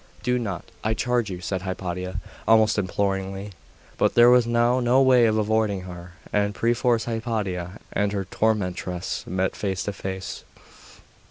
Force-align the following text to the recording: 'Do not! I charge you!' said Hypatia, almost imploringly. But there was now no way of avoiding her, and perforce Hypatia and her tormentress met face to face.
'Do 0.23 0.39
not! 0.39 0.65
I 0.83 0.95
charge 0.95 1.29
you!' 1.29 1.41
said 1.41 1.61
Hypatia, 1.61 2.19
almost 2.47 2.79
imploringly. 2.79 3.51
But 3.99 4.15
there 4.15 4.31
was 4.31 4.47
now 4.47 4.79
no 4.79 4.99
way 4.99 5.27
of 5.27 5.37
avoiding 5.37 5.81
her, 5.81 6.13
and 6.33 6.55
perforce 6.55 7.05
Hypatia 7.05 7.73
and 7.93 8.11
her 8.11 8.25
tormentress 8.25 9.27
met 9.27 9.55
face 9.55 9.83
to 9.83 9.93
face. 9.93 10.43